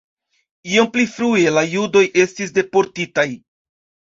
Iom 0.69 0.87
pli 0.95 1.03
frue 1.17 1.53
la 1.57 1.63
judoj 1.73 2.03
estis 2.25 2.57
deportitaj. 2.59 3.31